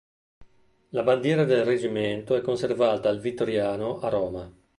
[0.93, 4.51] La bandiera del reggimento è conservata al Vittoriano a Roma.